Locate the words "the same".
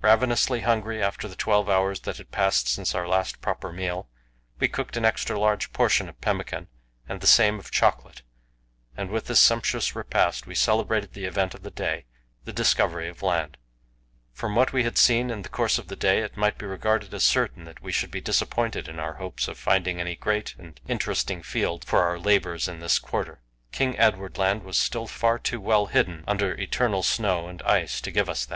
7.20-7.58